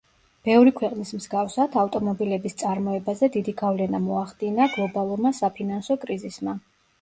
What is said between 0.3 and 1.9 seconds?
ბევრი ქვეყნის მსგავსად,